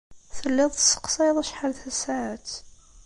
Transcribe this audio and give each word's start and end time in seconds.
Telliḍ 0.35 0.71
tesseqsayeḍ 0.73 1.37
acḥal 1.43 1.73
tasaɛet. 1.81 2.51